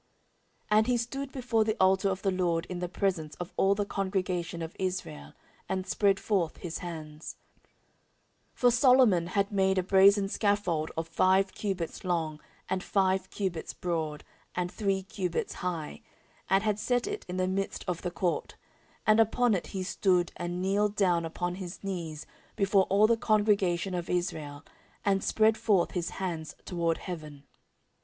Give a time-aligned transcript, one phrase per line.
[0.71, 3.75] 14:006:012 And he stood before the altar of the LORD in the presence of all
[3.75, 5.33] the congregation of Israel,
[5.69, 7.35] and spread forth his hands:
[8.55, 13.75] 14:006:013 For Solomon had made a brasen scaffold of five cubits long, and five cubits
[13.75, 14.23] broad,
[14.55, 16.01] and three cubits high,
[16.49, 18.55] and had set it in the midst of the court:
[19.05, 22.25] and upon it he stood, and kneeled down upon his knees
[22.55, 24.65] before all the congregation of Israel,
[25.05, 27.43] and spread forth his hands toward heaven.